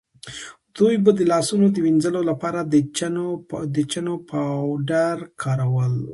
[0.75, 2.59] دوی به د لاسونو د وینځلو لپاره
[3.75, 5.93] د چنو پاوډر کارول.